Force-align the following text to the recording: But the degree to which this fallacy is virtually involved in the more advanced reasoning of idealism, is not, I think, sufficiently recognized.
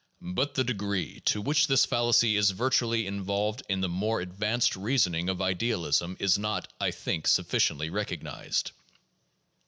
But 0.33 0.55
the 0.55 0.63
degree 0.63 1.19
to 1.25 1.43
which 1.43 1.67
this 1.67 1.85
fallacy 1.85 2.35
is 2.35 2.49
virtually 2.49 3.05
involved 3.05 3.61
in 3.69 3.81
the 3.81 3.87
more 3.87 4.19
advanced 4.19 4.75
reasoning 4.75 5.29
of 5.29 5.43
idealism, 5.43 6.17
is 6.19 6.39
not, 6.39 6.73
I 6.81 6.89
think, 6.89 7.27
sufficiently 7.27 7.91
recognized. 7.91 8.71